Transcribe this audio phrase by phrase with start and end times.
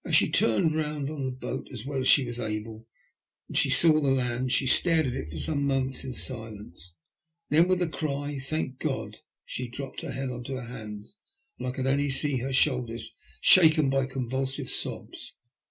[0.11, 2.85] She turned round on the boat as well as she was able and
[3.49, 6.95] when she saw the land, stared at it for some moments in silence.
[7.49, 11.19] Then with a cry, ''Thank God!" she dropped her head on to her hands
[11.59, 15.35] and I could see her shoulders shaken by convulsive sobs.